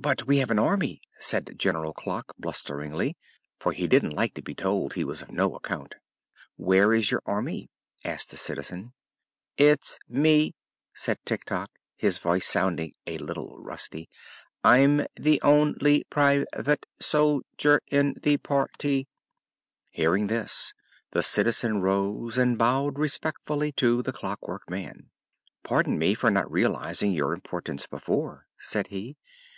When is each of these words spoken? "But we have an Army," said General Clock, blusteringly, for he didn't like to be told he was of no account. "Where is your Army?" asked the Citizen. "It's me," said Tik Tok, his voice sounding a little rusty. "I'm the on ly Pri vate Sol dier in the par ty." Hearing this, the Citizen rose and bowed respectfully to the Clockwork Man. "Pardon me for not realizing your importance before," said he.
"But 0.00 0.26
we 0.26 0.38
have 0.38 0.50
an 0.50 0.58
Army," 0.58 1.00
said 1.20 1.54
General 1.56 1.92
Clock, 1.92 2.34
blusteringly, 2.36 3.16
for 3.60 3.70
he 3.70 3.86
didn't 3.86 4.10
like 4.10 4.34
to 4.34 4.42
be 4.42 4.52
told 4.52 4.94
he 4.94 5.04
was 5.04 5.22
of 5.22 5.30
no 5.30 5.54
account. 5.54 5.94
"Where 6.56 6.92
is 6.92 7.12
your 7.12 7.22
Army?" 7.26 7.70
asked 8.04 8.30
the 8.32 8.36
Citizen. 8.36 8.92
"It's 9.56 10.00
me," 10.08 10.56
said 10.92 11.18
Tik 11.24 11.44
Tok, 11.44 11.70
his 11.94 12.18
voice 12.18 12.44
sounding 12.44 12.92
a 13.06 13.18
little 13.18 13.56
rusty. 13.60 14.08
"I'm 14.64 15.06
the 15.14 15.40
on 15.42 15.76
ly 15.80 16.02
Pri 16.10 16.44
vate 16.58 16.86
Sol 17.00 17.42
dier 17.56 17.80
in 17.86 18.16
the 18.20 18.36
par 18.38 18.68
ty." 18.76 19.06
Hearing 19.92 20.26
this, 20.26 20.74
the 21.12 21.22
Citizen 21.22 21.80
rose 21.82 22.36
and 22.36 22.58
bowed 22.58 22.98
respectfully 22.98 23.70
to 23.74 24.02
the 24.02 24.12
Clockwork 24.12 24.68
Man. 24.68 25.10
"Pardon 25.62 26.00
me 26.00 26.14
for 26.14 26.32
not 26.32 26.50
realizing 26.50 27.12
your 27.12 27.32
importance 27.32 27.86
before," 27.86 28.48
said 28.58 28.88
he. 28.88 29.16